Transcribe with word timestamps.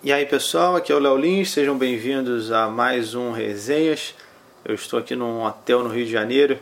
E 0.00 0.12
aí 0.12 0.24
pessoal, 0.24 0.76
aqui 0.76 0.92
é 0.92 0.94
o 0.94 1.00
Léo 1.00 1.16
Lins, 1.16 1.50
sejam 1.50 1.76
bem-vindos 1.76 2.52
a 2.52 2.68
mais 2.68 3.16
um 3.16 3.32
Resenhas. 3.32 4.14
Eu 4.64 4.72
estou 4.72 4.96
aqui 4.96 5.16
num 5.16 5.42
hotel 5.42 5.82
no 5.82 5.88
Rio 5.88 6.06
de 6.06 6.12
Janeiro, 6.12 6.56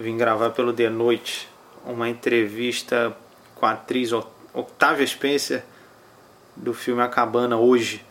vim 0.00 0.16
gravar 0.16 0.48
pelo 0.50 0.72
The 0.72 0.88
Noite 0.88 1.50
uma 1.84 2.08
entrevista 2.08 3.14
com 3.56 3.66
a 3.66 3.72
atriz 3.72 4.10
Octavia 4.54 5.06
Spencer 5.06 5.62
do 6.56 6.72
filme 6.72 7.02
A 7.02 7.08
Cabana 7.08 7.58
hoje. 7.58 8.02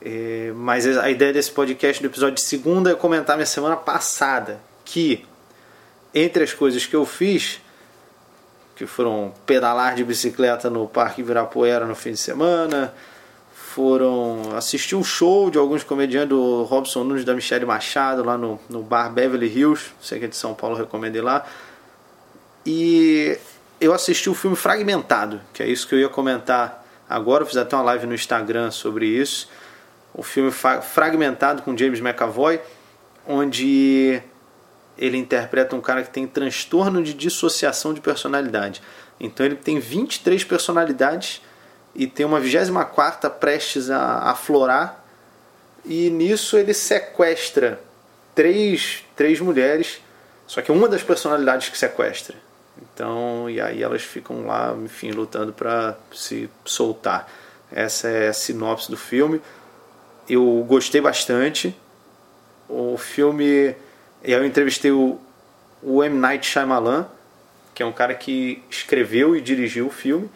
É, 0.00 0.54
mas 0.56 0.86
a 0.96 1.10
ideia 1.10 1.34
desse 1.34 1.50
podcast 1.50 2.02
do 2.02 2.06
episódio 2.06 2.36
de 2.36 2.40
segunda 2.40 2.92
é 2.92 2.94
comentar 2.94 3.36
minha 3.36 3.44
semana 3.44 3.76
passada, 3.76 4.58
que 4.86 5.26
entre 6.14 6.44
as 6.44 6.54
coisas 6.54 6.86
que 6.86 6.96
eu 6.96 7.04
fiz, 7.04 7.60
que 8.74 8.86
foram 8.86 9.34
pedalar 9.44 9.94
de 9.94 10.02
bicicleta 10.02 10.70
no 10.70 10.88
Parque 10.88 11.22
Virapuera 11.22 11.84
no 11.84 11.94
fim 11.94 12.12
de 12.12 12.16
semana, 12.16 12.94
foram 13.74 14.54
assistir 14.54 14.94
um 14.94 15.02
show 15.02 15.50
de 15.50 15.56
alguns 15.56 15.82
comediantes 15.82 16.28
do 16.28 16.64
Robson 16.64 17.04
Nunes 17.04 17.24
da 17.24 17.34
Michelle 17.34 17.64
Machado 17.64 18.22
lá 18.22 18.36
no, 18.36 18.60
no 18.68 18.82
bar 18.82 19.10
Beverly 19.10 19.46
Hills, 19.46 19.92
sei 19.98 20.18
que 20.18 20.26
é 20.26 20.28
de 20.28 20.36
São 20.36 20.52
Paulo, 20.52 20.76
recomendei 20.76 21.22
lá. 21.22 21.46
E 22.66 23.38
eu 23.80 23.94
assisti 23.94 24.28
o 24.28 24.34
filme 24.34 24.56
Fragmentado, 24.56 25.40
que 25.54 25.62
é 25.62 25.66
isso 25.66 25.88
que 25.88 25.94
eu 25.94 25.98
ia 25.98 26.08
comentar 26.10 26.84
agora, 27.08 27.44
eu 27.44 27.46
fiz 27.46 27.56
até 27.56 27.74
uma 27.74 27.82
live 27.84 28.06
no 28.06 28.14
Instagram 28.14 28.70
sobre 28.70 29.06
isso. 29.06 29.48
O 30.12 30.22
filme 30.22 30.50
Fragmentado 30.50 31.62
com 31.62 31.74
James 31.74 32.00
McAvoy, 32.00 32.60
onde 33.26 34.22
ele 34.98 35.16
interpreta 35.16 35.74
um 35.74 35.80
cara 35.80 36.02
que 36.02 36.10
tem 36.10 36.26
transtorno 36.26 37.02
de 37.02 37.14
dissociação 37.14 37.94
de 37.94 38.02
personalidade. 38.02 38.82
Então 39.18 39.46
ele 39.46 39.56
tem 39.56 39.78
23 39.78 40.44
personalidades 40.44 41.40
e 41.94 42.06
tem 42.06 42.24
uma 42.24 42.40
24 42.40 43.30
prestes 43.30 43.90
a 43.90 44.30
aflorar. 44.30 45.04
E 45.84 46.10
nisso 46.10 46.56
ele 46.56 46.72
sequestra 46.72 47.80
três, 48.34 49.04
três 49.16 49.40
mulheres, 49.40 50.00
só 50.46 50.62
que 50.62 50.70
uma 50.70 50.88
das 50.88 51.02
personalidades 51.02 51.68
que 51.68 51.78
sequestra. 51.78 52.36
Então, 52.80 53.48
e 53.50 53.60
aí 53.60 53.82
elas 53.82 54.02
ficam 54.02 54.46
lá, 54.46 54.74
enfim, 54.82 55.10
lutando 55.10 55.52
para 55.52 55.96
se 56.12 56.48
soltar. 56.64 57.28
Essa 57.70 58.08
é 58.08 58.28
a 58.28 58.32
sinopse 58.32 58.90
do 58.90 58.96
filme. 58.96 59.40
Eu 60.28 60.64
gostei 60.66 61.00
bastante. 61.00 61.74
O 62.68 62.96
filme. 62.96 63.74
Eu 64.22 64.44
entrevistei 64.44 64.90
o, 64.90 65.18
o 65.82 66.02
M. 66.02 66.16
Night 66.18 66.46
Shyamalan, 66.46 67.06
que 67.74 67.82
é 67.82 67.86
um 67.86 67.92
cara 67.92 68.14
que 68.14 68.62
escreveu 68.70 69.36
e 69.36 69.40
dirigiu 69.40 69.86
o 69.86 69.90
filme. 69.90 70.30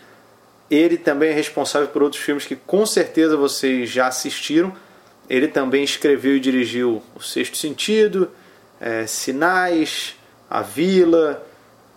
Ele 0.70 0.97
também 0.97 1.31
é 1.31 1.33
responsável 1.33 1.89
por 1.89 2.03
outros 2.03 2.22
filmes 2.22 2.45
que 2.45 2.56
com 2.56 2.84
certeza 2.84 3.36
vocês 3.36 3.89
já 3.89 4.09
assistiram. 4.09 4.75
Ele 5.28 5.48
também 5.48 5.84
escreveu 5.84 6.36
e 6.36 6.41
dirigiu 6.41 7.03
O 7.14 7.20
Sexto 7.20 7.56
Sentido, 7.56 8.31
é, 8.81 9.06
Sinais, 9.06 10.17
A 10.50 10.62
Vila. 10.62 11.47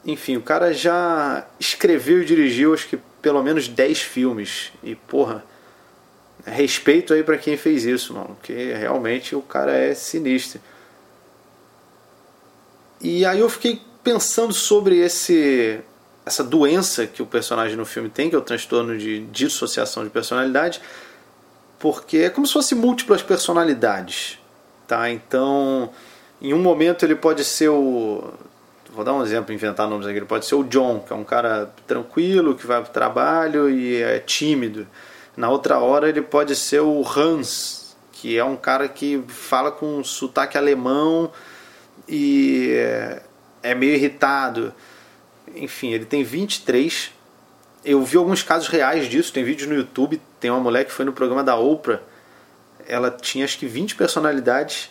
Enfim, 0.05 0.37
o 0.37 0.41
cara 0.41 0.73
já 0.73 1.45
escreveu 1.59 2.21
e 2.21 2.25
dirigiu 2.25 2.73
acho 2.73 2.87
que 2.87 2.99
pelo 3.21 3.41
menos 3.43 3.67
10 3.67 4.01
filmes. 4.01 4.71
E 4.83 4.95
porra, 4.95 5.43
respeito 6.45 7.13
aí 7.13 7.23
para 7.23 7.37
quem 7.37 7.57
fez 7.57 7.85
isso, 7.85 8.13
mano, 8.13 8.35
porque 8.35 8.73
realmente 8.73 9.35
o 9.35 9.41
cara 9.41 9.75
é 9.75 9.93
sinistro. 9.93 10.61
E 13.01 13.25
aí 13.25 13.39
eu 13.39 13.49
fiquei 13.49 13.81
pensando 14.03 14.53
sobre 14.53 14.97
esse 14.97 15.79
essa 16.29 16.43
doença 16.43 17.07
que 17.07 17.23
o 17.23 17.25
personagem 17.25 17.75
no 17.75 17.85
filme 17.85 18.07
tem, 18.07 18.29
que 18.29 18.35
é 18.35 18.37
o 18.37 18.41
transtorno 18.41 18.95
de 18.95 19.21
dissociação 19.25 20.03
de 20.03 20.11
personalidade, 20.11 20.79
porque 21.79 22.17
é 22.19 22.29
como 22.29 22.45
se 22.45 22.53
fosse 22.53 22.75
múltiplas 22.75 23.23
personalidades, 23.23 24.37
tá? 24.87 25.09
Então, 25.09 25.89
em 26.39 26.53
um 26.53 26.59
momento 26.59 27.03
ele 27.03 27.15
pode 27.15 27.43
ser 27.43 27.69
o 27.69 28.23
vou 28.91 29.03
dar 29.03 29.13
um 29.13 29.23
exemplo, 29.23 29.53
inventar 29.53 29.87
nomes 29.87 30.05
aqui, 30.05 30.17
ele 30.17 30.25
pode 30.25 30.45
ser 30.45 30.55
o 30.55 30.63
John, 30.63 30.99
que 30.99 31.13
é 31.13 31.15
um 31.15 31.23
cara 31.23 31.71
tranquilo, 31.87 32.55
que 32.55 32.65
vai 32.65 32.81
para 32.81 32.89
o 32.89 32.93
trabalho 32.93 33.69
e 33.69 34.01
é 34.01 34.19
tímido. 34.19 34.87
Na 35.37 35.49
outra 35.49 35.79
hora 35.79 36.09
ele 36.09 36.21
pode 36.21 36.55
ser 36.55 36.81
o 36.81 37.03
Hans, 37.07 37.95
que 38.11 38.37
é 38.37 38.43
um 38.43 38.55
cara 38.55 38.87
que 38.87 39.23
fala 39.27 39.71
com 39.71 40.03
sotaque 40.03 40.57
alemão 40.57 41.31
e 42.07 42.71
é, 42.73 43.21
é 43.63 43.75
meio 43.75 43.93
irritado 43.93 44.73
enfim, 45.55 45.91
ele 45.91 46.05
tem 46.05 46.23
23. 46.23 47.11
Eu 47.83 48.03
vi 48.03 48.17
alguns 48.17 48.43
casos 48.43 48.67
reais 48.67 49.07
disso, 49.07 49.31
tem 49.31 49.43
vídeos 49.43 49.69
no 49.69 49.75
YouTube. 49.75 50.21
Tem 50.39 50.49
uma 50.51 50.59
mulher 50.59 50.85
que 50.85 50.91
foi 50.91 51.05
no 51.05 51.13
programa 51.13 51.43
da 51.43 51.55
Oprah. 51.55 52.01
Ela 52.87 53.11
tinha 53.11 53.45
acho 53.45 53.57
que 53.57 53.67
20 53.67 53.95
personalidades. 53.95 54.89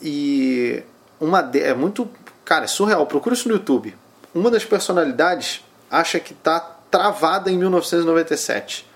E 0.00 0.82
uma 1.20 1.42
de, 1.42 1.60
é 1.60 1.74
muito. 1.74 2.08
Cara, 2.44 2.64
é 2.64 2.68
surreal. 2.68 3.06
Procura 3.06 3.34
isso 3.34 3.48
no 3.48 3.54
YouTube. 3.54 3.94
Uma 4.34 4.50
das 4.50 4.64
personalidades 4.64 5.62
acha 5.90 6.20
que 6.20 6.32
está 6.32 6.60
travada 6.90 7.50
em 7.50 7.58
1997. 7.58 8.86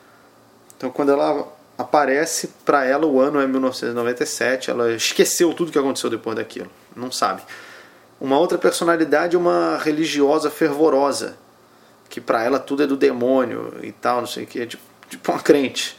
Então 0.77 0.91
quando 0.91 1.13
ela 1.13 1.53
aparece, 1.77 2.49
para 2.65 2.85
ela 2.85 3.07
o 3.07 3.21
ano 3.21 3.41
é 3.41 3.47
1997. 3.47 4.71
Ela 4.71 4.93
esqueceu 4.93 5.53
tudo 5.53 5.73
que 5.73 5.79
aconteceu 5.79 6.09
depois 6.09 6.37
daquilo. 6.37 6.71
Não 6.95 7.11
sabe. 7.11 7.43
Uma 8.21 8.39
outra 8.39 8.57
personalidade 8.57 9.37
é 9.37 9.39
uma 9.39 9.77
religiosa 9.79 10.51
fervorosa, 10.51 11.37
que 12.09 12.21
para 12.21 12.43
ela 12.43 12.59
tudo 12.59 12.83
é 12.83 12.87
do 12.87 12.97
demônio 12.97 13.75
e 13.83 13.93
tal, 13.93 14.21
não 14.21 14.27
sei 14.27 14.45
o 14.45 14.47
que, 14.47 14.61
é 14.61 14.67
tipo, 14.67 14.83
tipo 15.09 15.33
uma 15.33 15.41
crente. 15.41 15.99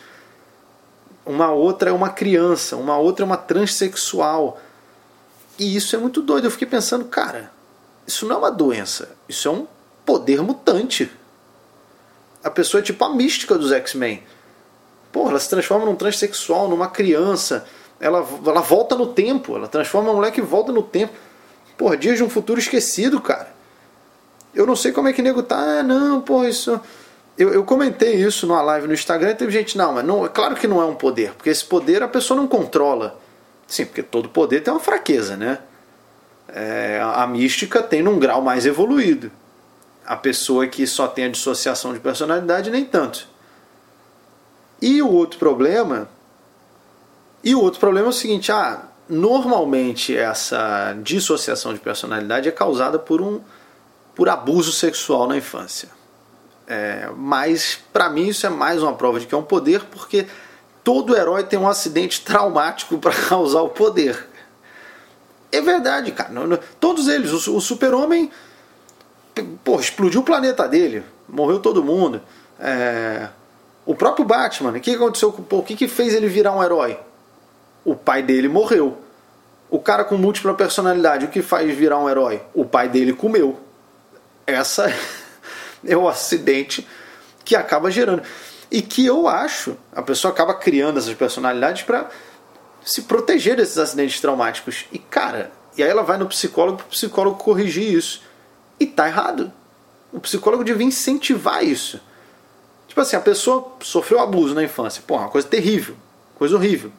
Uma 1.26 1.52
outra 1.52 1.90
é 1.90 1.94
uma 1.94 2.10
criança, 2.10 2.76
uma 2.78 2.98
outra 2.98 3.24
é 3.24 3.26
uma 3.26 3.38
transexual. 3.38 4.60
E 5.58 5.76
isso 5.76 5.96
é 5.96 6.00
muito 6.00 6.22
doido. 6.22 6.46
Eu 6.46 6.52
fiquei 6.52 6.68
pensando, 6.68 7.06
cara, 7.06 7.52
isso 8.06 8.28
não 8.28 8.36
é 8.36 8.40
uma 8.40 8.52
doença, 8.52 9.10
isso 9.28 9.48
é 9.48 9.52
um 9.52 9.68
poder 10.06 10.42
mutante. 10.42 11.12
A 12.44 12.50
pessoa 12.50 12.80
é 12.80 12.84
tipo 12.84 13.04
a 13.04 13.10
mística 13.10 13.58
dos 13.58 13.72
X-Men. 13.72 14.24
Porra, 15.12 15.32
ela 15.32 15.40
se 15.40 15.50
transforma 15.50 15.86
num 15.86 15.96
transexual, 15.96 16.68
numa 16.68 16.88
criança. 16.88 17.66
Ela, 18.00 18.26
ela 18.46 18.62
volta 18.62 18.96
no 18.96 19.08
tempo, 19.08 19.56
ela 19.56 19.68
transforma 19.68 20.10
uma 20.10 20.18
mulher 20.18 20.32
que 20.32 20.42
volta 20.42 20.72
no 20.72 20.84
tempo. 20.84 21.14
Porra, 21.78 21.98
Dias 21.98 22.18
de 22.18 22.24
um 22.24 22.30
Futuro 22.30 22.60
Esquecido, 22.60 23.20
cara. 23.20 23.54
Eu 24.54 24.66
não 24.66 24.76
sei 24.76 24.92
como 24.92 25.08
é 25.08 25.14
que 25.14 25.22
nego 25.22 25.44
tá. 25.44 25.58
Ah, 25.58 25.84
não, 25.84 26.22
porra, 26.22 26.48
isso. 26.48 26.80
Eu, 27.38 27.54
eu 27.54 27.64
comentei 27.66 28.16
isso 28.16 28.48
numa 28.48 28.62
live 28.62 28.88
no 28.88 28.94
Instagram 28.94 29.32
e 29.32 29.36
teve 29.36 29.52
gente, 29.52 29.78
não, 29.78 29.94
mas 29.94 30.06
não, 30.06 30.26
é 30.26 30.30
claro 30.30 30.56
que 30.56 30.68
não 30.68 30.82
é 30.82 30.86
um 30.86 30.96
poder, 30.96 31.34
porque 31.34 31.50
esse 31.50 31.66
poder 31.66 32.02
a 32.02 32.08
pessoa 32.08 32.40
não 32.40 32.48
controla. 32.48 33.20
Sim, 33.68 33.86
porque 33.86 34.02
todo 34.02 34.30
poder 34.30 34.62
tem 34.62 34.74
uma 34.74 34.80
fraqueza, 34.80 35.36
né? 35.36 35.60
É, 36.48 37.02
a 37.04 37.28
mística 37.28 37.84
tem 37.84 38.02
num 38.02 38.18
grau 38.18 38.42
mais 38.42 38.66
evoluído. 38.66 39.30
A 40.06 40.16
pessoa 40.16 40.68
que 40.68 40.88
só 40.88 41.08
tem 41.08 41.26
a 41.26 41.30
dissociação 41.30 41.94
de 41.94 42.00
personalidade, 42.00 42.70
nem 42.70 42.86
tanto. 42.86 43.28
E 44.82 45.02
o 45.02 45.12
outro 45.12 45.40
problema. 45.40 46.08
E 47.44 47.56
o 47.56 47.62
outro 47.62 47.80
problema 47.80 48.08
é 48.08 48.10
o 48.10 48.14
seguinte: 48.14 48.52
ah, 48.52 48.84
normalmente 49.08 50.16
essa 50.16 50.96
dissociação 51.02 51.74
de 51.74 51.80
personalidade 51.80 52.50
é 52.50 52.52
causada 52.52 52.98
por 52.98 53.22
um 53.22 53.42
por 54.16 54.30
abuso 54.30 54.72
sexual 54.72 55.28
na 55.28 55.36
infância. 55.36 55.90
É, 56.68 57.10
mas 57.16 57.78
para 57.92 58.10
mim 58.10 58.30
isso 58.30 58.46
é 58.46 58.50
mais 58.50 58.82
uma 58.82 58.94
prova 58.94 59.20
de 59.20 59.28
que 59.28 59.36
é 59.36 59.38
um 59.38 59.44
poder, 59.44 59.84
porque 59.86 60.26
todo 60.84 61.16
herói 61.16 61.44
tem 61.44 61.60
um 61.60 61.68
acidente 61.68 62.22
traumático 62.22 62.98
para 63.00 63.14
causar 63.14 63.62
o 63.62 63.70
poder. 63.70 64.28
É 65.52 65.62
verdade, 65.62 66.12
cara. 66.12 66.32
Todos 66.80 67.08
eles. 67.08 67.32
O, 67.48 67.62
super-homem 67.62 68.32
explodiu 69.80 70.22
o 70.22 70.24
planeta 70.24 70.68
dele, 70.68 71.04
morreu 71.28 71.60
todo 71.60 71.84
mundo. 71.84 72.22
É, 72.60 73.30
o 73.86 73.94
próprio 73.94 74.26
Batman, 74.26 74.72
o 74.72 74.80
que 74.80 74.96
aconteceu? 74.96 75.32
Pô, 75.32 75.60
o 75.60 75.64
que, 75.64 75.76
que 75.76 75.88
fez 75.88 76.14
ele 76.14 76.28
virar 76.28 76.52
um 76.52 76.64
herói? 76.64 76.98
O 77.86 77.96
pai 77.96 78.24
dele 78.24 78.50
morreu. 78.50 78.98
O 79.70 79.80
cara 79.80 80.04
com 80.04 80.18
múltipla 80.18 80.54
personalidade, 80.56 81.26
o 81.26 81.30
que 81.30 81.42
faz 81.42 81.74
virar 81.76 82.00
um 82.00 82.10
herói? 82.10 82.42
O 82.54 82.66
pai 82.66 82.90
dele 82.90 83.14
comeu. 83.14 83.60
Essa 84.46 84.92
é 85.86 85.96
o 85.96 86.10
acidente 86.10 86.86
que 87.44 87.56
acaba 87.56 87.92
gerando. 87.92 88.24
E 88.72 88.82
que 88.82 89.06
eu 89.06 89.28
acho, 89.28 89.78
a 89.94 90.02
pessoa 90.02 90.34
acaba 90.34 90.56
criando 90.56 90.98
essas 90.98 91.14
personalidades 91.14 91.84
para 91.84 92.10
se 92.84 93.04
proteger 93.04 93.56
desses 93.56 93.78
acidentes 93.78 94.20
traumáticos. 94.20 94.86
E 94.92 94.98
cara, 94.98 95.52
e 95.78 95.84
aí 95.84 95.90
ela 95.90 96.04
vai 96.04 96.18
no 96.18 96.26
psicólogo 96.26 96.80
para 96.80 96.88
o 96.88 96.90
psicólogo 96.90 97.38
corrigir 97.38 97.94
isso. 97.94 98.22
E 98.80 98.86
tá 98.86 99.08
errado. 99.08 99.52
O 100.12 100.20
psicólogo 100.20 100.64
devia 100.64 100.86
incentivar 100.86 101.64
isso. 101.64 102.00
Tipo 102.88 103.02
assim, 103.02 103.16
a 103.16 103.22
pessoa 103.22 103.74
sofreu 103.82 104.20
abuso 104.20 104.56
na 104.56 104.64
infância. 104.64 105.04
Pô, 105.06 105.18
uma 105.18 105.30
coisa 105.30 105.48
terrível, 105.48 105.96
coisa 106.36 106.56
horrível. 106.56 106.92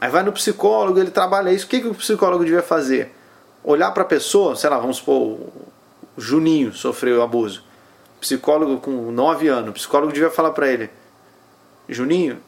Aí 0.00 0.10
vai 0.10 0.22
no 0.22 0.32
psicólogo, 0.32 0.98
ele 0.98 1.10
trabalha 1.10 1.52
isso. 1.52 1.66
O 1.66 1.68
que, 1.68 1.80
que 1.80 1.88
o 1.88 1.94
psicólogo 1.94 2.44
devia 2.44 2.62
fazer? 2.62 3.14
Olhar 3.64 3.90
para 3.90 4.02
a 4.02 4.06
pessoa, 4.06 4.54
sei 4.54 4.70
lá, 4.70 4.78
vamos 4.78 4.98
supor, 4.98 5.16
o 5.16 5.52
Juninho 6.16 6.72
sofreu 6.72 7.22
abuso. 7.22 7.64
Psicólogo 8.20 8.78
com 8.78 9.10
9 9.10 9.48
anos, 9.48 9.70
o 9.70 9.72
psicólogo 9.72 10.12
devia 10.12 10.30
falar 10.30 10.50
para 10.52 10.68
ele: 10.68 10.90
Juninho, 11.88 12.40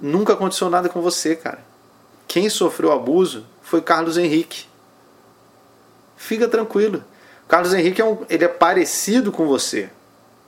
Nunca 0.00 0.32
aconteceu 0.32 0.70
nada 0.70 0.88
com 0.88 1.02
você, 1.02 1.36
cara. 1.36 1.62
Quem 2.26 2.48
sofreu 2.48 2.90
abuso 2.90 3.44
foi 3.60 3.82
Carlos 3.82 4.16
Henrique. 4.16 4.66
Fica 6.16 6.48
tranquilo. 6.48 7.04
Carlos 7.46 7.74
Henrique 7.74 8.00
é, 8.00 8.04
um, 8.04 8.24
ele 8.28 8.44
é 8.44 8.48
parecido 8.48 9.30
com 9.30 9.46
você, 9.46 9.90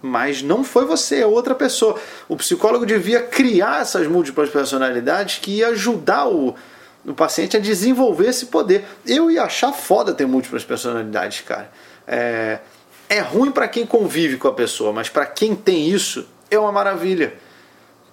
mas 0.03 0.43
não 0.43 0.65
foi 0.65 0.85
você, 0.85 1.21
é 1.21 1.27
outra 1.27 1.55
pessoa. 1.55 1.99
O 2.29 2.37
psicólogo 2.37 2.85
devia 2.85 3.23
criar 3.23 3.81
essas 3.81 4.09
múltiplas 4.09 4.51
personalidades 4.51 5.39
que 5.39 5.59
ia 5.59 5.69
ajudar 5.69 6.27
o, 6.29 6.57
o 7.07 7.15
paciente 7.15 7.57
a 7.57 7.61
desenvolver 7.61 8.29
esse 8.29 8.47
poder. 8.47 8.85
Eu 9.07 9.31
ia 9.31 9.45
achar 9.45 9.73
foda 9.73 10.13
ter 10.13 10.27
múltiplas 10.27 10.65
personalidades, 10.65 11.43
cara. 11.43 11.71
É, 12.07 12.59
é 13.09 13.21
ruim 13.21 13.53
para 13.53 13.69
quem 13.69 13.87
convive 13.87 14.37
com 14.37 14.49
a 14.49 14.53
pessoa, 14.53 14.93
mas 14.93 15.09
para 15.09 15.25
quem 15.25 15.55
tem 15.55 15.89
isso 15.89 16.27
é 16.51 16.59
uma 16.59 16.73
maravilha. 16.73 17.35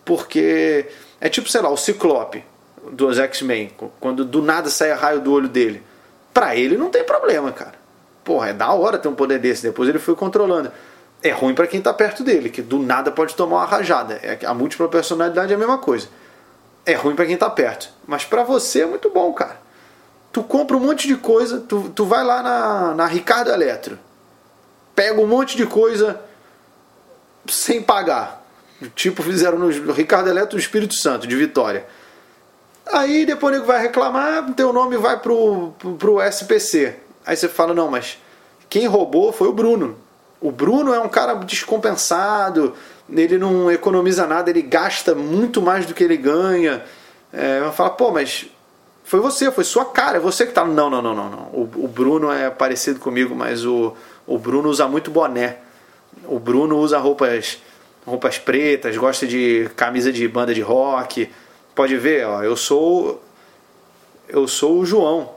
Porque 0.05 0.87
é 1.19 1.27
tipo, 1.27 1.49
sei 1.49 1.61
lá, 1.61 1.69
o 1.69 1.77
Ciclope 1.77 2.43
dos 2.91 3.17
X-Men, 3.17 3.71
quando 3.99 4.23
do 4.23 4.41
nada 4.41 4.69
sai 4.69 4.91
raio 4.93 5.21
do 5.21 5.33
olho 5.33 5.49
dele. 5.49 5.83
Pra 6.33 6.55
ele 6.55 6.77
não 6.77 6.89
tem 6.89 7.03
problema, 7.03 7.51
cara. 7.51 7.73
Porra, 8.23 8.49
é 8.49 8.53
da 8.53 8.71
hora 8.71 8.97
ter 8.97 9.07
um 9.07 9.15
poder 9.15 9.39
desse. 9.39 9.63
Depois 9.63 9.89
ele 9.89 9.99
foi 9.99 10.15
controlando. 10.15 10.71
É 11.21 11.31
ruim 11.31 11.53
para 11.53 11.67
quem 11.67 11.81
tá 11.81 11.93
perto 11.93 12.23
dele, 12.23 12.49
que 12.49 12.61
do 12.61 12.79
nada 12.79 13.11
pode 13.11 13.35
tomar 13.35 13.57
uma 13.57 13.65
rajada. 13.65 14.15
É, 14.23 14.39
a 14.45 14.53
múltipla 14.53 14.87
personalidade 14.87 15.51
é 15.51 15.55
a 15.55 15.59
mesma 15.59 15.77
coisa. 15.77 16.07
É 16.85 16.93
ruim 16.93 17.15
para 17.15 17.25
quem 17.25 17.35
tá 17.35 17.49
perto. 17.49 17.89
Mas 18.07 18.23
para 18.23 18.43
você 18.43 18.81
é 18.81 18.85
muito 18.85 19.09
bom, 19.09 19.33
cara. 19.33 19.59
Tu 20.31 20.41
compra 20.43 20.77
um 20.77 20.79
monte 20.79 21.07
de 21.07 21.17
coisa, 21.17 21.59
tu, 21.59 21.91
tu 21.93 22.05
vai 22.05 22.23
lá 22.23 22.41
na, 22.41 22.93
na 22.93 23.05
Ricardo 23.07 23.51
Eletro, 23.51 23.97
pega 24.95 25.19
um 25.19 25.27
monte 25.27 25.57
de 25.57 25.65
coisa 25.65 26.21
sem 27.47 27.81
pagar. 27.81 28.45
Tipo 28.95 29.23
fizeram 29.23 29.57
no 29.57 29.91
Ricardo 29.91 30.29
Eletro 30.29 30.55
do 30.55 30.59
Espírito 30.59 30.93
Santo, 30.93 31.27
de 31.27 31.35
Vitória. 31.35 31.85
Aí 32.85 33.25
depois 33.25 33.53
nego 33.53 33.65
vai 33.65 33.81
reclamar, 33.81 34.53
teu 34.53 34.71
nome 34.71 34.97
vai 34.97 35.19
pro, 35.19 35.73
pro, 35.77 35.95
pro 35.95 36.21
SPC. 36.21 36.95
Aí 37.25 37.35
você 37.35 37.47
fala, 37.47 37.73
não, 37.73 37.89
mas 37.89 38.17
quem 38.69 38.87
roubou 38.87 39.31
foi 39.31 39.47
o 39.47 39.53
Bruno. 39.53 39.97
O 40.41 40.51
Bruno 40.51 40.93
é 40.93 40.99
um 40.99 41.09
cara 41.09 41.33
descompensado, 41.35 42.73
ele 43.09 43.37
não 43.37 43.69
economiza 43.69 44.25
nada, 44.25 44.49
ele 44.49 44.61
gasta 44.61 45.13
muito 45.13 45.61
mais 45.61 45.85
do 45.85 45.93
que 45.93 46.03
ele 46.03 46.17
ganha. 46.17 46.83
É, 47.31 47.69
falar, 47.73 47.91
pô, 47.91 48.11
mas 48.11 48.47
foi 49.03 49.19
você, 49.19 49.51
foi 49.51 49.63
sua 49.63 49.85
cara, 49.85 50.17
é 50.17 50.19
você 50.19 50.45
que 50.45 50.53
tá. 50.53 50.63
Não, 50.63 50.89
não, 50.89 51.01
não, 51.01 51.15
não, 51.15 51.29
não. 51.29 51.43
O, 51.51 51.69
o 51.75 51.87
Bruno 51.87 52.31
é 52.31 52.49
parecido 52.49 52.99
comigo, 52.99 53.35
mas 53.35 53.65
o, 53.65 53.95
o 54.25 54.37
Bruno 54.37 54.69
usa 54.69 54.87
muito 54.87 55.11
boné. 55.11 55.57
O 56.25 56.39
Bruno 56.39 56.77
usa 56.77 56.97
roupas, 56.99 57.57
roupas 58.05 58.37
pretas, 58.37 58.95
gosta 58.97 59.27
de 59.27 59.69
camisa 59.75 60.11
de 60.11 60.27
banda 60.27 60.53
de 60.53 60.61
rock. 60.61 61.29
Pode 61.75 61.97
ver, 61.97 62.25
ó, 62.27 62.43
eu 62.43 62.55
sou 62.55 63.21
eu 64.27 64.47
sou 64.47 64.79
o 64.79 64.85
João. 64.85 65.31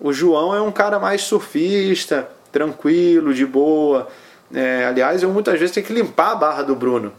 O 0.00 0.12
João 0.12 0.54
é 0.54 0.60
um 0.62 0.70
cara 0.70 1.00
mais 1.00 1.22
surfista, 1.22 2.30
tranquilo, 2.52 3.34
de 3.34 3.44
boa. 3.44 4.08
É, 4.52 4.84
aliás, 4.86 5.22
eu 5.22 5.30
muitas 5.30 5.58
vezes 5.58 5.74
tenho 5.74 5.86
que 5.86 5.92
limpar 5.92 6.32
a 6.32 6.34
barra 6.34 6.62
do 6.62 6.74
Bruno. 6.74 7.12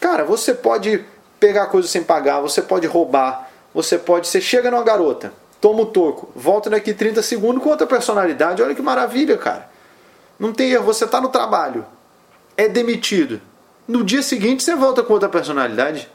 Cara, 0.00 0.24
você 0.24 0.54
pode 0.54 1.04
pegar 1.38 1.66
coisa 1.66 1.88
sem 1.88 2.02
pagar, 2.02 2.40
você 2.40 2.62
pode 2.62 2.86
roubar, 2.86 3.50
você 3.74 3.98
pode. 3.98 4.28
Você 4.28 4.40
chega 4.40 4.70
numa 4.70 4.82
garota, 4.82 5.32
toma 5.60 5.82
o 5.82 5.86
toco, 5.86 6.30
volta 6.34 6.70
daqui 6.70 6.94
30 6.94 7.22
segundos 7.22 7.62
com 7.62 7.70
outra 7.70 7.86
personalidade. 7.86 8.62
Olha 8.62 8.74
que 8.74 8.82
maravilha, 8.82 9.36
cara. 9.36 9.68
Não 10.38 10.52
tem 10.52 10.70
erro, 10.70 10.84
você 10.84 11.04
está 11.04 11.20
no 11.20 11.28
trabalho, 11.28 11.84
é 12.56 12.68
demitido. 12.68 13.40
No 13.86 14.04
dia 14.04 14.22
seguinte 14.22 14.62
você 14.62 14.74
volta 14.74 15.02
com 15.02 15.12
outra 15.12 15.28
personalidade. 15.28 16.08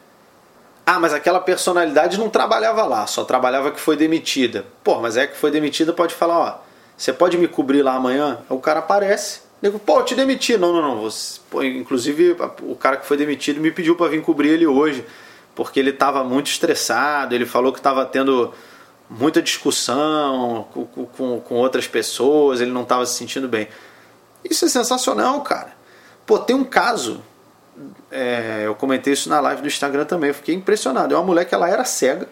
Ah, 0.85 0.99
mas 0.99 1.13
aquela 1.13 1.39
personalidade 1.39 2.17
não 2.17 2.29
trabalhava 2.29 2.85
lá, 2.85 3.07
só 3.07 3.23
trabalhava 3.23 3.71
que 3.71 3.79
foi 3.79 3.97
demitida. 3.97 4.65
Pô, 4.83 4.99
mas 4.99 5.17
é 5.17 5.25
que 5.25 5.35
foi 5.35 5.49
demitida, 5.49 5.91
pode 5.91 6.13
falar, 6.13 6.39
ó, 6.39 6.57
você 6.95 7.11
pode 7.11 7.37
me 7.37 7.47
cobrir 7.47 7.81
lá 7.81 7.95
amanhã? 7.95 8.39
O 8.49 8.59
cara 8.59 8.79
aparece. 8.79 9.44
Digo, 9.65 9.79
pô, 9.79 10.03
te 10.03 10.13
demiti. 10.13 10.55
Não, 10.57 10.71
não, 10.71 10.81
não. 10.81 11.01
Você, 11.01 11.39
pô, 11.49 11.63
inclusive, 11.63 12.37
o 12.61 12.75
cara 12.75 12.97
que 12.97 13.05
foi 13.07 13.17
demitido 13.17 13.59
me 13.59 13.71
pediu 13.71 13.95
para 13.95 14.11
vir 14.11 14.21
cobrir 14.21 14.49
ele 14.49 14.67
hoje, 14.67 15.03
porque 15.55 15.79
ele 15.79 15.89
estava 15.89 16.23
muito 16.23 16.51
estressado, 16.51 17.33
ele 17.33 17.47
falou 17.47 17.73
que 17.73 17.79
estava 17.79 18.05
tendo 18.05 18.53
muita 19.09 19.41
discussão 19.41 20.67
com, 20.71 20.85
com, 20.85 21.39
com 21.39 21.55
outras 21.55 21.87
pessoas, 21.87 22.61
ele 22.61 22.69
não 22.69 22.83
estava 22.83 23.07
se 23.07 23.15
sentindo 23.15 23.47
bem. 23.47 23.67
Isso 24.47 24.65
é 24.65 24.69
sensacional, 24.69 25.41
cara. 25.41 25.75
Pô, 26.27 26.37
tem 26.37 26.55
um 26.55 26.63
caso 26.63 27.23
é, 28.11 28.67
eu 28.67 28.75
comentei 28.75 29.13
isso 29.13 29.29
na 29.29 29.39
live 29.39 29.63
do 29.63 29.67
Instagram 29.67 30.05
também, 30.05 30.27
eu 30.27 30.35
fiquei 30.35 30.53
impressionado. 30.53 31.11
É 31.11 31.17
uma 31.17 31.25
mulher 31.25 31.43
que 31.45 31.55
ela 31.55 31.67
era 31.67 31.83
cega, 31.83 32.29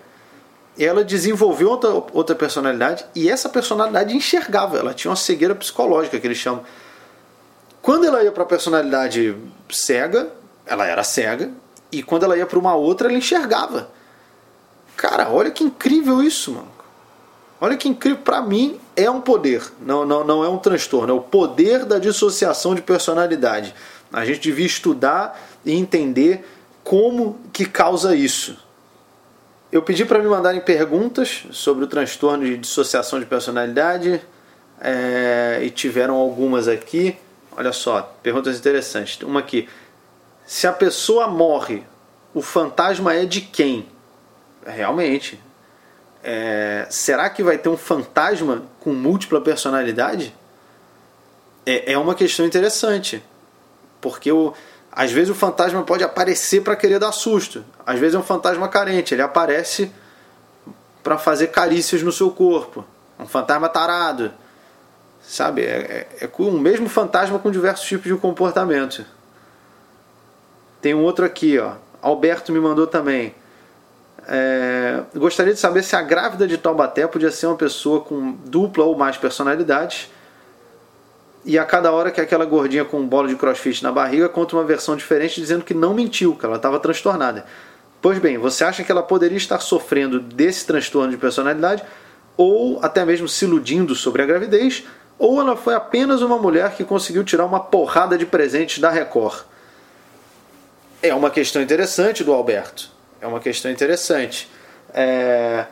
ela 0.77 1.03
desenvolveu 1.03 1.71
outra, 1.71 1.89
outra 2.13 2.35
personalidade 2.35 3.03
e 3.15 3.27
essa 3.27 3.49
personalidade 3.49 4.15
enxergava, 4.15 4.77
ela 4.77 4.93
tinha 4.93 5.09
uma 5.09 5.17
cegueira 5.17 5.55
psicológica 5.55 6.19
que 6.19 6.27
eles 6.27 6.37
chamam. 6.37 6.63
Quando 7.83 8.05
ela 8.05 8.23
ia 8.23 8.31
para 8.31 8.43
a 8.43 8.45
personalidade 8.45 9.35
cega, 9.69 10.29
ela 10.65 10.87
era 10.87 11.03
cega, 11.03 11.51
e 11.91 12.01
quando 12.01 12.23
ela 12.23 12.37
ia 12.37 12.45
para 12.45 12.57
uma 12.57 12.73
outra, 12.73 13.09
ela 13.09 13.17
enxergava. 13.17 13.89
Cara, 14.95 15.29
olha 15.29 15.51
que 15.51 15.65
incrível 15.65 16.23
isso, 16.23 16.53
mano. 16.53 16.71
Olha 17.59 17.75
que 17.75 17.89
incrível, 17.89 18.19
para 18.23 18.41
mim 18.41 18.79
é 18.95 19.11
um 19.11 19.19
poder, 19.19 19.61
não, 19.81 20.05
não, 20.05 20.23
não 20.23 20.45
é 20.45 20.47
um 20.47 20.57
transtorno, 20.57 21.11
é 21.11 21.13
o 21.13 21.19
poder 21.19 21.83
da 21.83 21.99
dissociação 21.99 22.73
de 22.73 22.81
personalidade. 22.81 23.75
A 24.13 24.23
gente 24.23 24.39
devia 24.39 24.65
estudar 24.65 25.37
e 25.65 25.73
entender 25.73 26.45
como 26.85 27.37
que 27.51 27.65
causa 27.65 28.15
isso. 28.15 28.57
Eu 29.69 29.81
pedi 29.81 30.05
para 30.05 30.19
me 30.19 30.27
mandarem 30.29 30.61
perguntas 30.61 31.43
sobre 31.51 31.83
o 31.83 31.87
transtorno 31.87 32.45
de 32.45 32.57
dissociação 32.57 33.19
de 33.19 33.25
personalidade 33.25 34.21
é, 34.79 35.59
e 35.63 35.69
tiveram 35.69 36.15
algumas 36.15 36.69
aqui. 36.69 37.17
Olha 37.55 37.71
só, 37.71 38.01
perguntas 38.21 38.57
interessantes. 38.57 39.21
Uma 39.21 39.39
aqui: 39.39 39.69
se 40.45 40.67
a 40.67 40.73
pessoa 40.73 41.27
morre, 41.27 41.83
o 42.33 42.41
fantasma 42.41 43.13
é 43.13 43.25
de 43.25 43.41
quem? 43.41 43.87
Realmente. 44.65 45.39
É, 46.23 46.87
será 46.89 47.29
que 47.29 47.43
vai 47.43 47.57
ter 47.57 47.69
um 47.69 47.75
fantasma 47.75 48.63
com 48.79 48.93
múltipla 48.93 49.41
personalidade? 49.41 50.33
É, 51.65 51.93
é 51.93 51.97
uma 51.97 52.15
questão 52.15 52.45
interessante. 52.45 53.23
Porque 53.99 54.31
o, 54.31 54.53
às 54.91 55.11
vezes 55.11 55.29
o 55.29 55.35
fantasma 55.35 55.83
pode 55.83 56.03
aparecer 56.03 56.61
para 56.61 56.75
querer 56.75 56.99
dar 56.99 57.11
susto. 57.11 57.63
Às 57.85 57.99
vezes 57.99 58.15
é 58.15 58.19
um 58.19 58.23
fantasma 58.23 58.67
carente, 58.67 59.13
ele 59.13 59.21
aparece 59.21 59.91
para 61.03 61.17
fazer 61.17 61.47
carícias 61.47 62.01
no 62.01 62.11
seu 62.11 62.31
corpo. 62.31 62.85
Um 63.19 63.27
fantasma 63.27 63.69
tarado. 63.69 64.31
Sabe? 65.23 65.63
É, 65.63 66.07
é, 66.21 66.25
é 66.25 66.29
o 66.37 66.51
mesmo 66.51 66.87
fantasma 66.87 67.39
com 67.39 67.49
diversos 67.49 67.87
tipos 67.87 68.11
de 68.11 68.15
comportamento. 68.17 69.05
Tem 70.81 70.93
um 70.93 71.01
outro 71.01 71.25
aqui, 71.25 71.57
ó. 71.57 71.73
Alberto 72.01 72.51
me 72.51 72.59
mandou 72.59 72.85
também. 72.85 73.33
É, 74.27 75.01
gostaria 75.15 75.53
de 75.53 75.59
saber 75.59 75.83
se 75.83 75.95
a 75.95 76.01
grávida 76.01 76.45
de 76.45 76.57
Taubaté 76.57 77.07
podia 77.07 77.31
ser 77.31 77.47
uma 77.47 77.55
pessoa 77.55 78.01
com 78.01 78.33
dupla 78.45 78.83
ou 78.83 78.95
mais 78.95 79.17
personalidades 79.17 80.09
e 81.45 81.59
a 81.59 81.65
cada 81.65 81.91
hora 81.91 82.09
que 82.09 82.21
aquela 82.21 82.45
gordinha 82.45 82.85
com 82.85 82.99
um 82.99 83.07
bolo 83.07 83.27
de 83.27 83.35
crossfit 83.35 83.83
na 83.83 83.91
barriga 83.91 84.29
conta 84.29 84.55
uma 84.55 84.63
versão 84.63 84.95
diferente 84.95 85.41
dizendo 85.41 85.65
que 85.65 85.73
não 85.73 85.93
mentiu, 85.93 86.35
que 86.35 86.45
ela 86.45 86.55
estava 86.55 86.79
transtornada. 86.79 87.45
Pois 88.01 88.17
bem, 88.19 88.37
você 88.37 88.63
acha 88.63 88.83
que 88.83 88.91
ela 88.91 89.03
poderia 89.03 89.37
estar 89.37 89.59
sofrendo 89.59 90.19
desse 90.19 90.65
transtorno 90.65 91.11
de 91.11 91.17
personalidade 91.17 91.83
ou 92.37 92.79
até 92.81 93.03
mesmo 93.05 93.27
se 93.27 93.45
iludindo 93.45 93.93
sobre 93.93 94.21
a 94.21 94.25
gravidez, 94.25 94.85
ou 95.17 95.39
ela 95.39 95.55
foi 95.55 95.73
apenas 95.75 96.21
uma 96.21 96.37
mulher 96.37 96.75
que 96.75 96.83
conseguiu 96.83 97.23
tirar 97.23 97.45
uma 97.45 97.59
porrada 97.59 98.17
de 98.17 98.25
presentes 98.25 98.79
da 98.79 98.89
Record? 98.89 99.41
É 101.01 101.13
uma 101.13 101.29
questão 101.29 101.61
interessante 101.61 102.23
do 102.23 102.33
Alberto. 102.33 102.89
É 103.21 103.27
uma 103.27 103.39
questão 103.39 103.71
interessante. 103.71 104.49
É... 104.93 105.65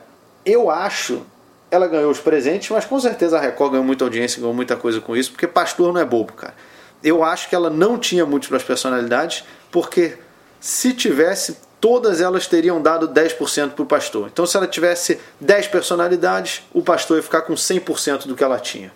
Eu 0.45 0.69
acho 0.69 1.25
ela 1.71 1.88
ganhou 1.88 2.12
os 2.12 2.19
presentes, 2.19 2.69
mas 2.69 2.83
com 2.83 3.00
certeza 3.00 3.38
a 3.38 3.41
Record 3.41 3.71
ganhou 3.71 3.86
muita 3.86 4.03
audiência, 4.03 4.41
ganhou 4.41 4.53
muita 4.53 4.75
coisa 4.75 5.00
com 5.00 5.15
isso, 5.15 5.31
porque 5.31 5.48
pastor 5.48 5.93
não 5.93 6.01
é 6.01 6.05
bobo, 6.05 6.33
cara. 6.33 6.53
Eu 7.01 7.24
acho 7.24 7.48
que 7.48 7.55
ela 7.55 7.69
não 7.69 7.98
tinha 7.98 8.25
múltiplas 8.25 8.62
personalidades, 8.62 9.45
porque 9.71 10.17
se 10.60 10.93
tivesse, 10.93 11.57
todas 11.79 12.19
elas 12.19 12.45
teriam 12.45 12.81
dado 12.81 13.07
10% 13.07 13.71
para 13.71 13.83
o 13.83 13.86
pastor. 13.86 14.27
Então, 14.31 14.45
se 14.45 14.55
ela 14.57 14.67
tivesse 14.67 15.19
10 15.39 15.69
personalidades, 15.69 16.62
o 16.74 16.83
pastor 16.83 17.17
ia 17.17 17.24
ficar 17.24 17.41
com 17.41 17.53
100% 17.53 18.27
do 18.27 18.36
que 18.36 18.43
ela 18.43 18.60
tinha. 18.60 18.91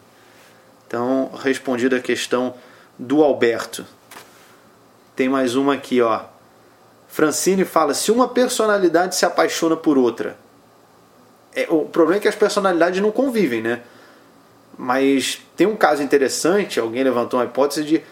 Então, 0.87 1.31
respondida 1.41 1.97
a 1.97 2.01
questão 2.01 2.53
do 2.97 3.23
Alberto. 3.23 3.85
Tem 5.15 5.27
mais 5.27 5.55
uma 5.55 5.73
aqui, 5.73 6.01
ó. 6.01 6.21
Francine 7.07 7.65
fala: 7.65 7.93
se 7.93 8.11
uma 8.11 8.27
personalidade 8.27 9.15
se 9.15 9.25
apaixona 9.25 9.75
por 9.75 9.97
outra, 9.97 10.37
é, 11.55 11.67
o 11.69 11.85
problema 11.85 12.17
é 12.17 12.21
que 12.21 12.27
as 12.27 12.35
personalidades 12.35 13.01
não 13.01 13.11
convivem, 13.11 13.61
né? 13.61 13.81
Mas 14.77 15.41
tem 15.55 15.65
um 15.65 15.75
caso 15.75 16.03
interessante, 16.03 16.79
alguém 16.79 17.03
levantou 17.03 17.39
uma 17.39 17.45
hipótese 17.45 17.83
de 17.85 18.03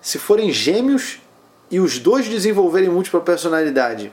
se 0.00 0.18
forem 0.18 0.52
gêmeos 0.52 1.20
e 1.68 1.80
os 1.80 1.98
dois 1.98 2.28
desenvolverem 2.28 2.88
múltipla 2.88 3.20
personalidade 3.20 4.12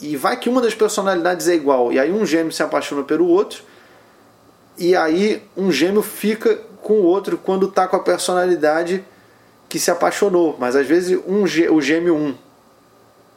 E 0.00 0.16
vai 0.16 0.38
que 0.38 0.48
uma 0.48 0.62
das 0.62 0.74
personalidades 0.74 1.46
é 1.48 1.54
igual, 1.54 1.92
e 1.92 1.98
aí 1.98 2.10
um 2.10 2.24
gêmeo 2.24 2.52
se 2.52 2.62
apaixona 2.62 3.02
pelo 3.02 3.26
outro, 3.26 3.62
e 4.78 4.96
aí 4.96 5.42
um 5.54 5.70
gêmeo 5.70 6.02
fica 6.02 6.58
com 6.82 6.94
o 6.94 7.04
outro 7.04 7.38
quando 7.38 7.66
está 7.66 7.86
com 7.86 7.96
a 7.96 8.00
personalidade 8.00 9.04
que 9.68 9.78
se 9.78 9.90
apaixonou. 9.90 10.56
Mas 10.58 10.76
às 10.76 10.86
vezes 10.86 11.18
um, 11.26 11.44
o 11.44 11.80
gêmeo 11.80 12.14
1 12.14 12.18
um 12.18 12.34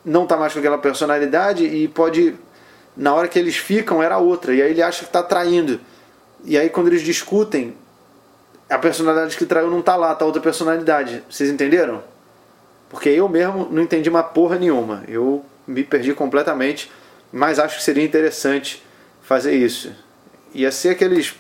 não 0.04 0.24
está 0.24 0.36
mais 0.36 0.54
com 0.54 0.60
aquela 0.60 0.78
personalidade 0.78 1.64
e 1.64 1.88
pode, 1.88 2.36
na 2.96 3.14
hora 3.14 3.28
que 3.28 3.40
eles 3.40 3.56
ficam, 3.56 4.04
era 4.04 4.18
outra, 4.18 4.54
e 4.54 4.62
aí 4.62 4.72
ele 4.72 4.82
acha 4.82 5.00
que 5.00 5.06
está 5.06 5.24
traindo. 5.24 5.80
E 6.44 6.58
aí 6.58 6.70
quando 6.70 6.88
eles 6.88 7.02
discutem, 7.02 7.76
a 8.70 8.78
personalidade 8.78 9.38
que 9.38 9.46
traiu 9.46 9.70
não 9.70 9.80
está 9.80 9.96
lá, 9.96 10.14
está 10.14 10.26
outra 10.26 10.42
personalidade. 10.42 11.24
Vocês 11.30 11.50
entenderam? 11.50 12.04
Porque 12.90 13.10
eu 13.10 13.28
mesmo 13.28 13.68
não 13.72 13.82
entendi 13.82 14.10
uma 14.10 14.24
porra 14.24 14.58
nenhuma. 14.58 15.04
Eu 15.08 15.44
me 15.68 15.84
perdi 15.84 16.14
completamente, 16.14 16.92
mas 17.32 17.60
acho 17.60 17.78
que 17.78 17.84
seria 17.84 18.04
interessante 18.04 18.84
fazer 19.22 19.56
isso. 19.56 19.92
Ia 20.54 20.72
ser 20.72 20.90
aqueles. 20.90 21.36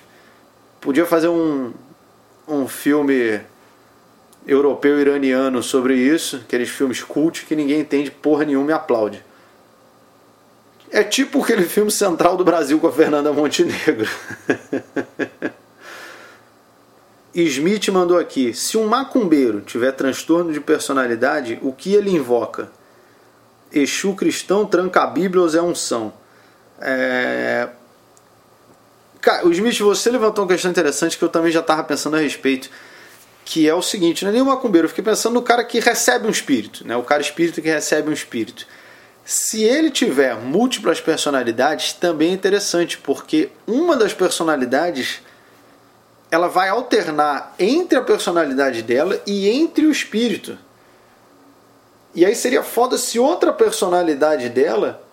Podia 0.81 1.05
fazer 1.05 1.29
um, 1.29 1.73
um 2.47 2.67
filme 2.67 3.41
europeu 4.47 4.99
iraniano 4.99 5.63
sobre 5.63 5.95
isso, 5.95 6.37
aqueles 6.37 6.69
filmes 6.69 7.01
cult 7.01 7.45
que 7.45 7.55
ninguém 7.55 7.79
entende 7.79 8.11
porra 8.11 8.45
nenhuma 8.45 8.71
e 8.71 8.73
aplaude. 8.73 9.23
É 10.91 11.03
tipo 11.03 11.43
aquele 11.43 11.65
filme 11.65 11.91
central 11.91 12.37
do 12.37 12.45
Brasil 12.45 12.79
com 12.79 12.87
a 12.87 12.91
Fernanda 12.91 13.33
Montenegro. 13.33 14.07
Smith 17.33 17.89
mandou 17.89 18.17
aqui: 18.17 18.53
se 18.53 18.77
um 18.77 18.87
macumbeiro 18.87 19.59
tiver 19.61 19.91
transtorno 19.91 20.53
de 20.53 20.61
personalidade, 20.61 21.59
o 21.61 21.73
que 21.73 21.93
ele 21.93 22.11
invoca? 22.11 22.69
Exu 23.73 24.13
cristão 24.13 24.65
tranca 24.65 25.03
a 25.03 25.07
Bíblia 25.07 25.41
ou 25.41 25.49
Zé 25.49 25.61
Unção? 25.61 26.13
É... 26.79 27.67
Cara, 29.25 29.43
o 29.43 29.51
Smith, 29.51 29.79
você 29.79 30.11
levantou 30.11 30.43
uma 30.43 30.51
questão 30.51 30.69
interessante 30.69 31.17
que 31.17 31.23
eu 31.23 31.29
também 31.29 31.51
já 31.51 31.59
estava 31.59 31.83
pensando 31.83 32.15
a 32.15 32.19
respeito, 32.19 32.69
que 33.43 33.67
é 33.67 33.73
o 33.73 33.81
seguinte: 33.81 34.23
não 34.23 34.29
é 34.29 34.33
nem 34.33 34.41
um 34.43 34.45
macumbeiro, 34.45 34.85
eu 34.85 34.89
fiquei 34.89 35.03
pensando 35.03 35.33
no 35.33 35.41
cara 35.41 35.63
que 35.63 35.79
recebe 35.79 36.27
um 36.27 36.29
espírito, 36.29 36.87
né? 36.87 36.95
o 36.95 37.01
cara 37.01 37.23
espírito 37.23 37.59
que 37.59 37.67
recebe 37.67 38.07
um 38.07 38.13
espírito. 38.13 38.67
Se 39.25 39.63
ele 39.63 39.89
tiver 39.89 40.35
múltiplas 40.35 41.01
personalidades, 41.01 41.91
também 41.93 42.29
é 42.29 42.33
interessante, 42.33 42.99
porque 42.99 43.49
uma 43.65 43.97
das 43.97 44.13
personalidades 44.13 45.21
ela 46.29 46.47
vai 46.47 46.69
alternar 46.69 47.55
entre 47.57 47.97
a 47.97 48.03
personalidade 48.03 48.83
dela 48.83 49.19
e 49.25 49.49
entre 49.49 49.87
o 49.87 49.91
espírito. 49.91 50.55
E 52.13 52.23
aí 52.23 52.35
seria 52.35 52.61
foda 52.61 52.95
se 52.95 53.17
outra 53.17 53.51
personalidade 53.51 54.49
dela 54.49 55.03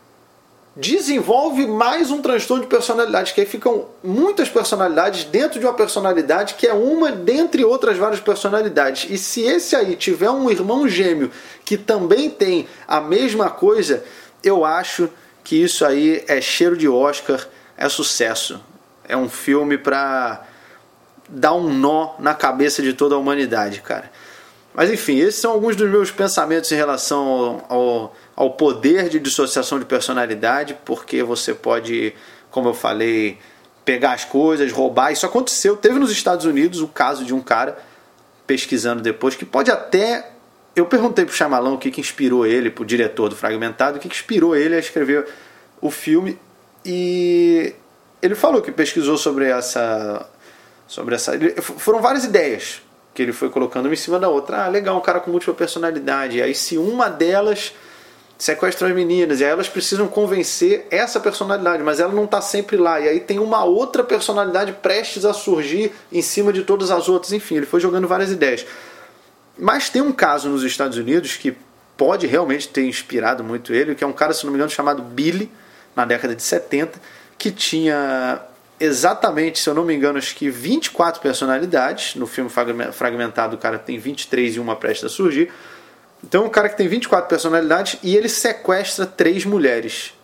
desenvolve 0.75 1.67
mais 1.67 2.11
um 2.11 2.23
transtorno 2.23 2.63
de 2.63 2.69
personalidade, 2.69 3.35
que 3.35 3.41
aí 3.41 3.47
ficam 3.47 3.87
muitas 4.03 4.49
personalidades 4.49 5.25
dentro 5.25 5.61
de 5.61 5.67
uma 5.67 5.75
personalidade 5.75 6.55
que 6.55 6.67
é 6.67 6.73
uma 6.73 7.13
dentre 7.13 7.65
outras 7.65 7.99
várias 7.99 8.21
personalidades. 8.21 9.07
E 9.11 9.19
se 9.19 9.43
esse 9.43 9.77
aí 9.77 9.97
tiver 9.97 10.31
um 10.31 10.51
irmão 10.51 10.89
gêmeo 10.89 11.31
que 11.65 11.77
também 11.77 12.31
tem 12.31 12.67
a 12.89 13.01
mesma 13.01 13.51
coisa, 13.51 14.03
eu 14.43 14.65
acho 14.65 15.11
que 15.45 15.63
isso 15.63 15.85
aí 15.85 16.25
é 16.27 16.41
cheiro 16.41 16.77
de 16.77 16.89
Oscar, 16.89 17.47
é 17.77 17.89
sucesso. 17.89 18.61
É 19.07 19.17
um 19.17 19.29
filme 19.29 19.77
para 19.77 20.47
dar 21.29 21.53
um 21.53 21.69
nó 21.69 22.15
na 22.19 22.35
cabeça 22.35 22.83
de 22.83 22.95
toda 22.95 23.15
a 23.15 23.19
humanidade, 23.19 23.83
cara. 23.83 24.11
Mas 24.75 24.91
enfim, 24.91 25.19
esses 25.19 25.41
são 25.41 25.53
alguns 25.53 25.77
dos 25.77 25.91
meus 25.91 26.11
pensamentos 26.11 26.73
em 26.73 26.77
relação 26.77 27.65
ao, 27.69 27.77
ao, 27.77 28.17
ao 28.35 28.51
poder 28.51 29.09
de 29.09 29.19
dissociação 29.19 29.79
de 29.79 29.85
personalidade, 29.85 30.77
porque 30.85 31.23
você 31.23 31.55
pode, 31.55 32.15
como 32.51 32.69
eu 32.69 32.75
falei, 32.75 33.39
pegar 33.85 34.13
as 34.13 34.25
coisas, 34.25 34.73
roubar. 34.73 35.13
Isso 35.13 35.27
aconteceu. 35.27 35.77
Teve 35.77 35.99
nos 35.99 36.11
Estados 36.11 36.47
Unidos 36.47 36.81
o 36.81 36.89
caso 36.89 37.25
de 37.25 37.35
um 37.35 37.41
cara 37.41 37.79
pesquisando 38.47 39.03
depois 39.03 39.35
que 39.35 39.45
pode 39.45 39.71
até. 39.71 40.31
Eu 40.75 40.87
perguntei 40.87 41.25
pro 41.25 41.35
Chamalão 41.35 41.75
o 41.75 41.79
que, 41.79 41.91
que 41.91 42.01
inspirou 42.01 42.47
ele, 42.47 42.71
pro 42.71 42.85
diretor 42.85 43.29
do 43.29 43.37
Fragmentado, 43.37 43.99
o 43.99 44.01
que, 44.01 44.09
que 44.09 44.15
inspirou 44.15 44.57
ele 44.57 44.75
a 44.75 44.79
escrever 44.79 45.27
o 45.81 45.91
filme. 45.91 46.39
E 46.85 47.75
ele 48.23 48.35
falou 48.35 48.63
que 48.63 48.73
pesquisou 48.73 49.19
sobre 49.19 49.49
essa 49.49 50.27
sobre 50.87 51.15
essa. 51.15 51.33
Foram 51.61 52.01
várias 52.01 52.25
ideias 52.25 52.83
que 53.15 53.23
ele 53.23 53.33
foi 53.33 53.51
colocando 53.51 53.87
uma 53.87 53.95
em 53.95 53.97
cima 53.97 54.19
da 54.19 54.29
outra. 54.29 54.65
Ah, 54.65 54.69
legal, 54.69 54.97
um 54.97 55.01
cara 55.01 55.21
com 55.21 55.31
múltipla 55.31 55.55
personalidade. 55.55 56.39
E 56.39 56.43
aí, 56.43 56.55
se 56.55 56.79
uma 56.79 57.09
delas 57.09 57.75
sequestra 58.43 58.89
as 58.89 58.93
meninas, 58.93 59.39
e 59.39 59.45
aí 59.45 59.51
elas 59.53 59.69
precisam 59.69 60.09
convencer 60.09 60.85
essa 60.91 61.21
personalidade, 61.21 61.81
mas 61.81 62.01
ela 62.01 62.13
não 62.13 62.25
está 62.25 62.41
sempre 62.41 62.77
lá. 62.77 62.99
E 62.99 63.09
aí 63.09 63.21
tem 63.21 63.39
uma 63.39 63.63
outra 63.63 64.03
personalidade 64.03 64.73
prestes 64.73 65.25
a 65.25 65.33
surgir 65.33 65.93
em 66.11 66.21
cima 66.21 66.53
de 66.53 66.65
todas 66.65 66.91
as 66.91 67.09
outras. 67.09 67.33
Enfim, 67.33 67.59
ele 67.59 67.67
foi 67.67 67.79
jogando 67.79 68.09
várias 68.09 68.33
ideias. 68.33 68.67
Mas 69.57 69.91
tem 69.91 70.03
um 70.03 70.11
caso 70.11 70.49
nos 70.49 70.65
Estados 70.65 70.99
Unidos 70.99 71.37
que 71.37 71.57
pode 71.97 72.27
realmente 72.27 72.67
ter 72.69 72.85
inspirado 72.85 73.45
muito 73.45 73.73
ele, 73.73 73.95
que 73.95 74.03
é 74.03 74.07
um 74.09 74.13
cara, 74.13 74.33
se 74.33 74.43
não 74.43 74.51
me 74.51 74.57
engano, 74.57 74.73
chamado 74.73 75.03
Billy, 75.03 75.49
na 75.95 76.05
década 76.05 76.35
de 76.35 76.43
70, 76.43 77.01
que 77.39 77.53
tinha 77.53 78.41
exatamente, 78.81 79.61
se 79.61 79.71
eu 79.71 79.75
não 79.75 79.85
me 79.85 79.95
engano, 79.95 80.19
acho 80.19 80.35
que 80.35 80.51
24 80.51 81.23
personalidades. 81.23 82.17
No 82.17 82.27
filme 82.27 82.51
fragmentado, 82.93 83.55
o 83.55 83.59
cara 83.59 83.79
tem 83.79 84.01
23 84.01 84.57
e 84.57 84.59
uma 84.59 84.75
presta 84.75 85.07
a 85.07 85.09
surgir. 85.09 85.49
Então, 86.23 86.45
um 86.45 86.49
cara 86.49 86.69
que 86.69 86.77
tem 86.77 86.89
24 86.89 87.29
personalidades 87.29 87.99
e 88.03 88.17
ele 88.17 88.29
sequestra 88.29 89.05
três 89.05 89.45
mulheres. 89.45 90.15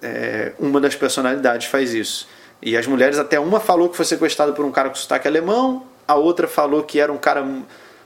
É, 0.00 0.52
uma 0.58 0.80
das 0.80 0.94
personalidades 0.94 1.66
faz 1.66 1.92
isso. 1.92 2.28
E 2.62 2.76
as 2.76 2.86
mulheres, 2.86 3.18
até 3.18 3.40
uma 3.40 3.58
falou 3.58 3.88
que 3.88 3.96
foi 3.96 4.04
sequestrada 4.04 4.52
por 4.52 4.64
um 4.64 4.70
cara 4.70 4.88
com 4.88 4.94
sotaque 4.94 5.26
alemão, 5.26 5.86
a 6.06 6.14
outra 6.14 6.46
falou 6.46 6.82
que 6.82 7.00
era 7.00 7.12
um 7.12 7.18
cara 7.18 7.46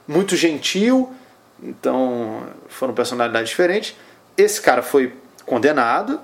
muito 0.06 0.36
gentil. 0.36 1.12
Então, 1.62 2.46
foram 2.68 2.94
personalidades 2.94 3.50
diferentes. 3.50 3.94
Esse 4.36 4.60
cara 4.60 4.82
foi 4.82 5.14
condenado, 5.44 6.20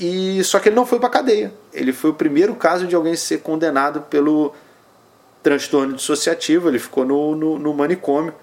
e 0.00 0.42
só 0.44 0.58
que 0.58 0.70
ele 0.70 0.76
não 0.76 0.86
foi 0.86 0.98
para 0.98 1.10
cadeia. 1.10 1.52
Ele 1.74 1.92
foi 1.92 2.08
o 2.08 2.14
primeiro 2.14 2.54
caso 2.54 2.86
de 2.86 2.94
alguém 2.94 3.14
ser 3.14 3.42
condenado 3.42 4.00
pelo 4.00 4.54
transtorno 5.42 5.94
dissociativo. 5.94 6.70
Ele 6.70 6.78
ficou 6.78 7.04
no, 7.04 7.36
no, 7.36 7.58
no 7.58 7.74
manicômio. 7.74 8.34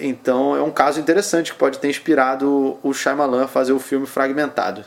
Então 0.00 0.56
é 0.56 0.62
um 0.62 0.70
caso 0.70 1.00
interessante 1.00 1.52
que 1.52 1.58
pode 1.58 1.78
ter 1.78 1.88
inspirado 1.88 2.78
o 2.82 2.92
Shyamalan 2.92 3.44
a 3.44 3.48
fazer 3.48 3.72
o 3.72 3.78
filme 3.78 4.06
Fragmentado. 4.06 4.84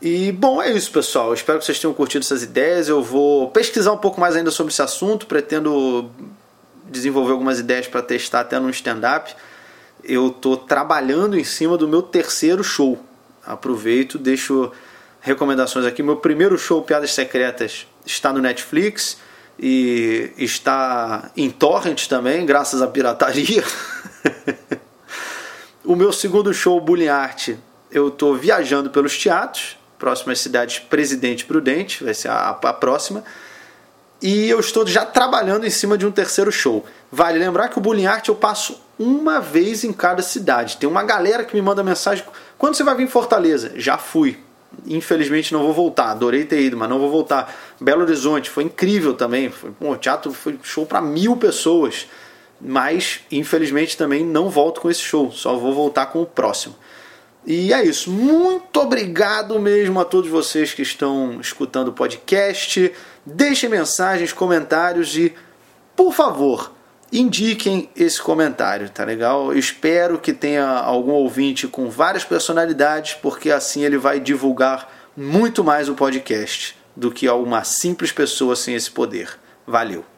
E 0.00 0.30
bom, 0.32 0.60
é 0.60 0.70
isso, 0.70 0.92
pessoal. 0.92 1.32
espero 1.32 1.58
que 1.58 1.64
vocês 1.64 1.78
tenham 1.78 1.94
curtido 1.94 2.22
essas 2.22 2.42
ideias. 2.42 2.88
Eu 2.88 3.02
vou 3.02 3.50
pesquisar 3.50 3.92
um 3.92 3.98
pouco 3.98 4.20
mais 4.20 4.36
ainda 4.36 4.50
sobre 4.50 4.72
esse 4.72 4.82
assunto. 4.82 5.26
Pretendo 5.26 6.10
desenvolver 6.84 7.32
algumas 7.32 7.58
ideias 7.58 7.88
para 7.88 8.02
testar 8.02 8.40
até 8.40 8.58
no 8.58 8.70
stand-up. 8.70 9.34
Eu 10.04 10.28
estou 10.28 10.56
trabalhando 10.56 11.38
em 11.38 11.44
cima 11.44 11.76
do 11.76 11.88
meu 11.88 12.02
terceiro 12.02 12.62
show 12.62 13.02
aproveito, 13.46 14.18
deixo 14.18 14.72
recomendações 15.20 15.86
aqui. 15.86 16.02
Meu 16.02 16.16
primeiro 16.16 16.58
show 16.58 16.82
Piadas 16.82 17.12
Secretas 17.12 17.86
está 18.04 18.32
no 18.32 18.40
Netflix 18.40 19.18
e 19.58 20.32
está 20.36 21.30
em 21.36 21.50
torrent 21.50 22.06
também, 22.06 22.44
graças 22.44 22.82
à 22.82 22.86
pirataria. 22.86 23.64
o 25.84 25.96
meu 25.96 26.12
segundo 26.12 26.52
show 26.52 26.80
Bullying 26.80 27.08
Art, 27.08 27.50
eu 27.90 28.08
estou 28.08 28.34
viajando 28.34 28.90
pelos 28.90 29.16
teatros, 29.16 29.78
próximas 29.98 30.40
cidades 30.40 30.78
Presidente 30.78 31.44
Prudente, 31.44 32.04
vai 32.04 32.14
ser 32.14 32.28
a, 32.28 32.50
a 32.50 32.72
próxima. 32.72 33.24
E 34.20 34.48
eu 34.48 34.60
estou 34.60 34.86
já 34.86 35.04
trabalhando 35.04 35.66
em 35.66 35.70
cima 35.70 35.96
de 35.96 36.06
um 36.06 36.10
terceiro 36.10 36.50
show. 36.50 36.84
Vale 37.12 37.38
lembrar 37.38 37.68
que 37.68 37.78
o 37.78 37.80
Bullying 37.80 38.06
Art 38.06 38.26
eu 38.28 38.34
passo 38.34 38.80
uma 38.98 39.40
vez 39.40 39.84
em 39.84 39.92
cada 39.92 40.22
cidade. 40.22 40.78
Tem 40.78 40.88
uma 40.88 41.02
galera 41.02 41.44
que 41.44 41.54
me 41.54 41.60
manda 41.60 41.82
mensagem 41.82 42.24
quando 42.56 42.74
você 42.74 42.82
vai 42.82 42.94
vir 42.94 43.04
em 43.04 43.08
Fortaleza? 43.08 43.72
Já 43.76 43.98
fui. 43.98 44.45
Infelizmente 44.86 45.52
não 45.52 45.62
vou 45.62 45.72
voltar. 45.72 46.10
Adorei 46.10 46.44
ter 46.44 46.60
ido, 46.60 46.76
mas 46.76 46.88
não 46.88 46.98
vou 46.98 47.10
voltar. 47.10 47.54
Belo 47.80 48.02
Horizonte 48.02 48.50
foi 48.50 48.64
incrível 48.64 49.14
também. 49.14 49.50
Foi, 49.50 49.70
pô, 49.70 49.92
o 49.92 49.96
teatro 49.96 50.32
foi 50.32 50.58
show 50.62 50.86
para 50.86 51.00
mil 51.00 51.36
pessoas. 51.36 52.06
Mas 52.60 53.20
infelizmente 53.30 53.96
também 53.96 54.24
não 54.24 54.48
volto 54.48 54.80
com 54.80 54.90
esse 54.90 55.00
show. 55.00 55.30
Só 55.32 55.56
vou 55.56 55.72
voltar 55.74 56.06
com 56.06 56.22
o 56.22 56.26
próximo. 56.26 56.74
E 57.46 57.72
é 57.72 57.84
isso. 57.84 58.10
Muito 58.10 58.80
obrigado 58.80 59.58
mesmo 59.60 60.00
a 60.00 60.04
todos 60.04 60.28
vocês 60.28 60.74
que 60.74 60.82
estão 60.82 61.40
escutando 61.40 61.88
o 61.88 61.92
podcast. 61.92 62.92
Deixem 63.24 63.70
mensagens, 63.70 64.32
comentários 64.32 65.16
e, 65.16 65.32
por 65.94 66.12
favor, 66.12 66.72
indiquem 67.12 67.88
esse 67.96 68.20
comentário, 68.20 68.88
tá 68.90 69.04
legal? 69.04 69.52
Eu 69.52 69.58
espero 69.58 70.18
que 70.18 70.32
tenha 70.32 70.66
algum 70.66 71.12
ouvinte 71.12 71.68
com 71.68 71.88
várias 71.88 72.24
personalidades, 72.24 73.14
porque 73.14 73.50
assim 73.50 73.84
ele 73.84 73.98
vai 73.98 74.20
divulgar 74.20 74.90
muito 75.16 75.62
mais 75.62 75.88
o 75.88 75.94
podcast 75.94 76.76
do 76.94 77.10
que 77.10 77.28
uma 77.28 77.64
simples 77.64 78.12
pessoa 78.12 78.56
sem 78.56 78.74
esse 78.74 78.90
poder. 78.90 79.38
Valeu! 79.66 80.15